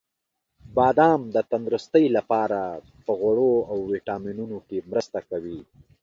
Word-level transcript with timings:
•بادام 0.75 1.21
د 1.35 1.37
تندرستۍ 1.51 2.05
لپاره 2.17 2.59
په 3.05 3.11
غوړو 3.19 3.53
او 3.71 3.77
ویټامینونو 3.91 4.57
کې 4.67 4.85
مرسته 4.91 5.19
کوي. 5.29 5.61